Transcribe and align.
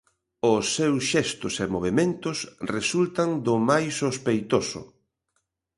Os 0.53 0.63
seus 0.77 1.01
xestos 1.11 1.53
e 1.63 1.65
movementos 1.75 2.37
resultan 2.75 3.29
do 3.45 3.55
máis 3.69 3.91
sospeitoso. 4.03 4.81